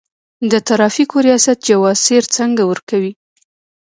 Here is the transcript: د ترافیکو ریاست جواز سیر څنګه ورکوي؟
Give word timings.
د 0.51 0.53
ترافیکو 0.67 1.15
ریاست 1.27 1.57
جواز 1.67 1.97
سیر 2.05 2.23
څنګه 2.37 2.63
ورکوي؟ 2.71 3.13